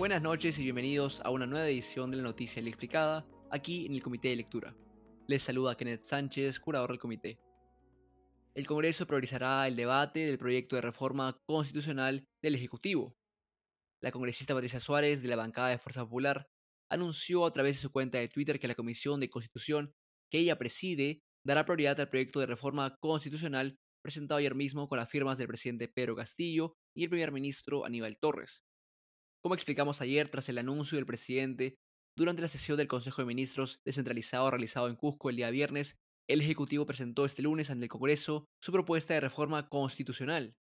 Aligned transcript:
Buenas 0.00 0.22
noches 0.22 0.58
y 0.58 0.62
bienvenidos 0.62 1.20
a 1.26 1.30
una 1.30 1.44
nueva 1.44 1.68
edición 1.68 2.10
de 2.10 2.16
la 2.16 2.22
Noticia 2.22 2.62
Explicada, 2.62 3.26
aquí 3.50 3.84
en 3.84 3.92
el 3.92 4.02
Comité 4.02 4.28
de 4.28 4.36
Lectura. 4.36 4.74
Les 5.28 5.42
saluda 5.42 5.76
Kenneth 5.76 6.04
Sánchez, 6.04 6.58
curador 6.58 6.88
del 6.88 6.98
comité. 6.98 7.38
El 8.54 8.66
Congreso 8.66 9.06
priorizará 9.06 9.68
el 9.68 9.76
debate 9.76 10.20
del 10.20 10.38
proyecto 10.38 10.74
de 10.74 10.80
reforma 10.80 11.38
constitucional 11.44 12.26
del 12.40 12.54
Ejecutivo. 12.54 13.14
La 14.00 14.10
congresista 14.10 14.54
Patricia 14.54 14.80
Suárez, 14.80 15.20
de 15.20 15.28
la 15.28 15.36
bancada 15.36 15.68
de 15.68 15.76
Fuerza 15.76 16.02
Popular, 16.02 16.48
anunció 16.88 17.44
a 17.44 17.52
través 17.52 17.76
de 17.76 17.82
su 17.82 17.92
cuenta 17.92 18.16
de 18.16 18.28
Twitter 18.28 18.58
que 18.58 18.68
la 18.68 18.74
Comisión 18.74 19.20
de 19.20 19.28
Constitución 19.28 19.92
que 20.30 20.38
ella 20.38 20.56
preside 20.56 21.20
dará 21.44 21.66
prioridad 21.66 22.00
al 22.00 22.08
proyecto 22.08 22.40
de 22.40 22.46
reforma 22.46 22.96
constitucional 23.00 23.78
presentado 24.00 24.38
ayer 24.38 24.54
mismo 24.54 24.88
con 24.88 24.96
las 24.96 25.10
firmas 25.10 25.36
del 25.36 25.48
presidente 25.48 25.88
Pedro 25.88 26.16
Castillo 26.16 26.78
y 26.96 27.04
el 27.04 27.10
primer 27.10 27.32
ministro 27.32 27.84
Aníbal 27.84 28.16
Torres. 28.18 28.62
Como 29.42 29.54
explicamos 29.54 30.02
ayer 30.02 30.28
tras 30.28 30.50
el 30.50 30.58
anuncio 30.58 30.96
del 30.96 31.06
presidente 31.06 31.78
durante 32.14 32.42
la 32.42 32.48
sesión 32.48 32.76
del 32.76 32.88
Consejo 32.88 33.22
de 33.22 33.26
Ministros 33.26 33.80
descentralizado 33.86 34.50
realizado 34.50 34.88
en 34.88 34.96
Cusco 34.96 35.30
el 35.30 35.36
día 35.36 35.48
viernes, 35.50 35.96
el 36.28 36.42
Ejecutivo 36.42 36.84
presentó 36.84 37.24
este 37.24 37.40
lunes 37.40 37.70
ante 37.70 37.86
el 37.86 37.90
Congreso 37.90 38.44
su 38.60 38.70
propuesta 38.70 39.14
de 39.14 39.20
reforma 39.20 39.70
constitucional. 39.70 40.54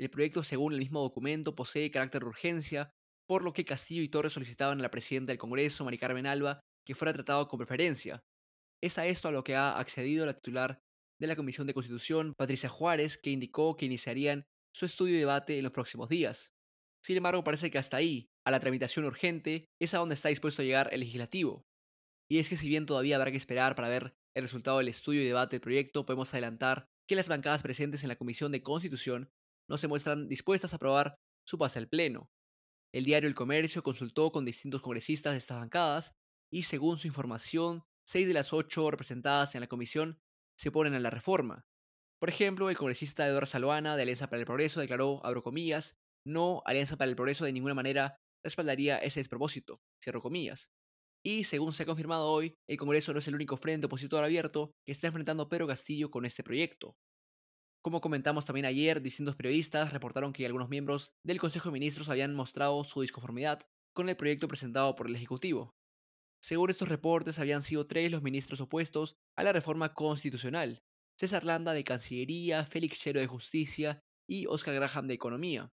El 0.00 0.10
proyecto, 0.10 0.42
según 0.42 0.72
el 0.72 0.80
mismo 0.80 1.00
documento, 1.02 1.54
posee 1.54 1.92
carácter 1.92 2.22
de 2.22 2.28
urgencia, 2.28 2.90
por 3.28 3.44
lo 3.44 3.52
que 3.52 3.64
Castillo 3.64 4.02
y 4.02 4.08
Torres 4.08 4.32
solicitaban 4.32 4.80
a 4.80 4.82
la 4.82 4.90
presidenta 4.90 5.30
del 5.30 5.38
Congreso, 5.38 5.84
Mari 5.84 5.96
Carmen 5.96 6.26
Alba, 6.26 6.60
que 6.84 6.96
fuera 6.96 7.12
tratado 7.12 7.46
con 7.46 7.58
preferencia. 7.58 8.24
Es 8.82 8.98
a 8.98 9.06
esto 9.06 9.28
a 9.28 9.32
lo 9.32 9.44
que 9.44 9.54
ha 9.54 9.78
accedido 9.78 10.26
la 10.26 10.34
titular 10.34 10.80
de 11.20 11.26
la 11.28 11.36
Comisión 11.36 11.68
de 11.68 11.74
Constitución, 11.74 12.34
Patricia 12.36 12.68
Juárez, 12.68 13.18
que 13.18 13.30
indicó 13.30 13.76
que 13.76 13.86
iniciarían 13.86 14.44
su 14.74 14.84
estudio 14.84 15.14
y 15.14 15.20
debate 15.20 15.56
en 15.58 15.64
los 15.64 15.72
próximos 15.72 16.08
días. 16.08 16.55
Sin 17.06 17.18
embargo, 17.18 17.44
parece 17.44 17.70
que 17.70 17.78
hasta 17.78 17.98
ahí, 17.98 18.32
a 18.44 18.50
la 18.50 18.58
tramitación 18.58 19.04
urgente, 19.04 19.68
es 19.80 19.94
a 19.94 19.98
donde 19.98 20.16
está 20.16 20.28
dispuesto 20.28 20.60
a 20.60 20.64
llegar 20.64 20.88
el 20.90 20.98
legislativo. 20.98 21.64
Y 22.28 22.40
es 22.40 22.48
que 22.48 22.56
si 22.56 22.68
bien 22.68 22.84
todavía 22.84 23.14
habrá 23.14 23.30
que 23.30 23.36
esperar 23.36 23.76
para 23.76 23.88
ver 23.88 24.16
el 24.34 24.42
resultado 24.42 24.78
del 24.78 24.88
estudio 24.88 25.22
y 25.22 25.26
debate 25.26 25.54
del 25.54 25.60
proyecto, 25.60 26.04
podemos 26.04 26.34
adelantar 26.34 26.88
que 27.08 27.14
las 27.14 27.28
bancadas 27.28 27.62
presentes 27.62 28.02
en 28.02 28.08
la 28.08 28.16
Comisión 28.16 28.50
de 28.50 28.64
Constitución 28.64 29.30
no 29.70 29.78
se 29.78 29.86
muestran 29.86 30.26
dispuestas 30.26 30.72
a 30.72 30.76
aprobar 30.76 31.14
su 31.46 31.58
pase 31.58 31.78
al 31.78 31.86
Pleno. 31.86 32.28
El 32.92 33.04
diario 33.04 33.28
El 33.28 33.36
Comercio 33.36 33.84
consultó 33.84 34.32
con 34.32 34.44
distintos 34.44 34.82
congresistas 34.82 35.34
de 35.34 35.38
estas 35.38 35.60
bancadas 35.60 36.12
y, 36.50 36.64
según 36.64 36.98
su 36.98 37.06
información, 37.06 37.84
seis 38.04 38.26
de 38.26 38.34
las 38.34 38.52
ocho 38.52 38.90
representadas 38.90 39.54
en 39.54 39.60
la 39.60 39.68
comisión 39.68 40.18
se 40.58 40.70
oponen 40.70 40.94
a 40.94 40.98
la 40.98 41.10
reforma. 41.10 41.68
Por 42.18 42.30
ejemplo, 42.30 42.68
el 42.68 42.76
congresista 42.76 43.28
Eduardo 43.28 43.46
Saloana 43.46 43.94
de 43.94 44.02
Alianza 44.02 44.28
para 44.28 44.40
el 44.40 44.46
Progreso 44.46 44.80
declaró, 44.80 45.24
abro 45.24 45.44
comillas, 45.44 45.96
no, 46.26 46.62
Alianza 46.64 46.96
para 46.96 47.08
el 47.08 47.16
Progreso 47.16 47.44
de 47.44 47.52
ninguna 47.52 47.74
manera 47.74 48.18
respaldaría 48.44 48.98
ese 48.98 49.20
despropósito, 49.20 49.80
cierro 50.02 50.20
comillas. 50.20 50.68
Y 51.24 51.44
según 51.44 51.72
se 51.72 51.82
ha 51.82 51.86
confirmado 51.86 52.26
hoy, 52.26 52.54
el 52.68 52.76
Congreso 52.76 53.12
no 53.12 53.18
es 53.18 53.28
el 53.28 53.34
único 53.34 53.56
frente 53.56 53.86
opositor 53.86 54.22
abierto 54.22 54.72
que 54.84 54.92
está 54.92 55.08
enfrentando 55.08 55.48
Pedro 55.48 55.66
Castillo 55.66 56.10
con 56.10 56.24
este 56.24 56.44
proyecto. 56.44 56.96
Como 57.82 58.00
comentamos 58.00 58.44
también 58.44 58.66
ayer, 58.66 59.00
distintos 59.00 59.36
periodistas 59.36 59.92
reportaron 59.92 60.32
que 60.32 60.44
algunos 60.46 60.68
miembros 60.68 61.12
del 61.24 61.40
Consejo 61.40 61.68
de 61.68 61.74
Ministros 61.74 62.08
habían 62.08 62.34
mostrado 62.34 62.82
su 62.84 63.00
disconformidad 63.00 63.60
con 63.94 64.08
el 64.08 64.16
proyecto 64.16 64.48
presentado 64.48 64.94
por 64.96 65.06
el 65.06 65.14
Ejecutivo. 65.16 65.74
Según 66.42 66.70
estos 66.70 66.88
reportes, 66.88 67.38
habían 67.38 67.62
sido 67.62 67.86
tres 67.86 68.10
los 68.10 68.22
ministros 68.22 68.60
opuestos 68.60 69.16
a 69.36 69.42
la 69.42 69.52
reforma 69.52 69.94
constitucional: 69.94 70.82
César 71.18 71.44
Landa 71.44 71.72
de 71.72 71.84
Cancillería, 71.84 72.66
Félix 72.66 73.00
Chero 73.00 73.20
de 73.20 73.26
Justicia 73.26 74.00
y 74.28 74.46
Oscar 74.46 74.74
Graham 74.74 75.06
de 75.06 75.14
Economía. 75.14 75.72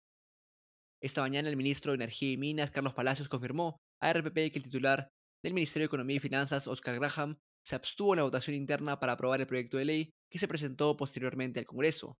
Esta 1.03 1.19
mañana 1.19 1.49
el 1.49 1.57
ministro 1.57 1.91
de 1.91 1.97
Energía 1.97 2.31
y 2.31 2.37
Minas, 2.37 2.71
Carlos 2.71 2.93
Palacios, 2.93 3.27
confirmó 3.27 3.75
a 4.01 4.13
RPP 4.13 4.35
que 4.35 4.59
el 4.59 4.63
titular 4.63 5.09
del 5.43 5.53
Ministerio 5.53 5.83
de 5.83 5.87
Economía 5.87 6.15
y 6.15 6.21
Finanzas, 6.21 6.65
Oscar 6.65 6.97
Graham, 6.97 7.35
se 7.67 7.75
abstuvo 7.75 8.13
en 8.13 8.19
la 8.19 8.23
votación 8.23 8.55
interna 8.55 9.01
para 9.01 9.13
aprobar 9.13 9.41
el 9.41 9.47
proyecto 9.47 9.75
de 9.75 9.83
ley 9.83 10.09
que 10.31 10.39
se 10.39 10.47
presentó 10.47 10.95
posteriormente 10.95 11.59
al 11.59 11.65
Congreso. 11.65 12.15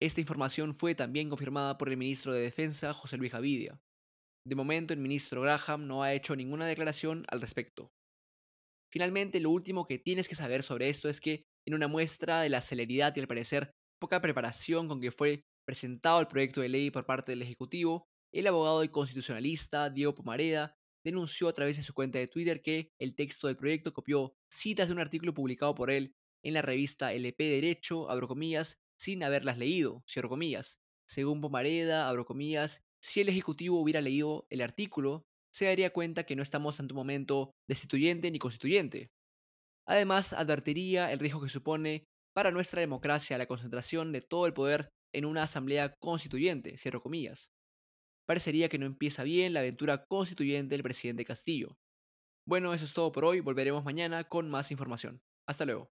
Esta 0.00 0.22
información 0.22 0.74
fue 0.74 0.94
también 0.94 1.28
confirmada 1.28 1.76
por 1.76 1.90
el 1.90 1.98
ministro 1.98 2.32
de 2.32 2.40
Defensa, 2.40 2.94
José 2.94 3.18
Luis 3.18 3.32
Gavidia. 3.32 3.78
De 4.48 4.56
momento, 4.56 4.94
el 4.94 5.00
ministro 5.00 5.42
Graham 5.42 5.86
no 5.86 6.02
ha 6.02 6.14
hecho 6.14 6.34
ninguna 6.34 6.66
declaración 6.66 7.26
al 7.28 7.42
respecto. 7.42 7.90
Finalmente, 8.90 9.40
lo 9.40 9.50
último 9.50 9.86
que 9.86 9.98
tienes 9.98 10.26
que 10.26 10.34
saber 10.36 10.62
sobre 10.62 10.88
esto 10.88 11.10
es 11.10 11.20
que, 11.20 11.42
en 11.68 11.74
una 11.74 11.86
muestra 11.86 12.40
de 12.40 12.48
la 12.48 12.62
celeridad 12.62 13.14
y 13.14 13.20
al 13.20 13.28
parecer 13.28 13.72
poca 14.00 14.22
preparación 14.22 14.88
con 14.88 15.02
que 15.02 15.12
fue 15.12 15.42
presentado 15.66 16.18
el 16.20 16.28
proyecto 16.28 16.62
de 16.62 16.70
ley 16.70 16.90
por 16.90 17.04
parte 17.04 17.32
del 17.32 17.42
Ejecutivo, 17.42 18.06
el 18.40 18.46
abogado 18.46 18.82
y 18.82 18.88
constitucionalista 18.88 19.90
Diego 19.90 20.14
Pomareda 20.14 20.74
denunció 21.04 21.48
a 21.48 21.52
través 21.52 21.76
de 21.76 21.82
su 21.82 21.92
cuenta 21.92 22.18
de 22.18 22.28
Twitter 22.28 22.62
que 22.62 22.92
el 22.98 23.14
texto 23.14 23.46
del 23.46 23.56
proyecto 23.56 23.92
copió 23.92 24.34
citas 24.50 24.88
de 24.88 24.94
un 24.94 25.00
artículo 25.00 25.34
publicado 25.34 25.74
por 25.74 25.90
él 25.90 26.14
en 26.42 26.54
la 26.54 26.62
revista 26.62 27.12
LP 27.12 27.44
Derecho, 27.44 28.10
abro 28.10 28.28
comillas, 28.28 28.78
sin 28.98 29.22
haberlas 29.22 29.58
leído, 29.58 30.02
cierro 30.08 30.28
comillas. 30.28 30.78
Según 31.06 31.40
Pomareda, 31.40 32.08
abro 32.08 32.24
comillas, 32.24 32.82
si 33.02 33.20
el 33.20 33.28
Ejecutivo 33.28 33.80
hubiera 33.80 34.00
leído 34.00 34.46
el 34.48 34.60
artículo, 34.60 35.24
se 35.52 35.66
daría 35.66 35.92
cuenta 35.92 36.24
que 36.24 36.36
no 36.36 36.42
estamos 36.42 36.80
ante 36.80 36.94
un 36.94 36.98
momento 36.98 37.52
destituyente 37.68 38.30
ni 38.30 38.38
constituyente. 38.38 39.10
Además, 39.86 40.32
advertiría 40.32 41.12
el 41.12 41.18
riesgo 41.18 41.42
que 41.42 41.48
supone 41.48 42.04
para 42.34 42.50
nuestra 42.50 42.80
democracia 42.80 43.36
la 43.36 43.46
concentración 43.46 44.12
de 44.12 44.22
todo 44.22 44.46
el 44.46 44.54
poder 44.54 44.88
en 45.12 45.26
una 45.26 45.42
asamblea 45.42 45.94
constituyente, 46.00 46.78
cierro 46.78 47.02
comillas 47.02 47.50
parecería 48.26 48.68
que 48.68 48.78
no 48.78 48.86
empieza 48.86 49.22
bien 49.22 49.52
la 49.52 49.60
aventura 49.60 50.04
constituyente 50.06 50.74
del 50.74 50.82
presidente 50.82 51.24
Castillo. 51.24 51.78
Bueno, 52.44 52.74
eso 52.74 52.84
es 52.84 52.92
todo 52.92 53.12
por 53.12 53.24
hoy, 53.24 53.40
volveremos 53.40 53.84
mañana 53.84 54.24
con 54.24 54.50
más 54.50 54.70
información. 54.70 55.22
Hasta 55.46 55.64
luego. 55.64 55.90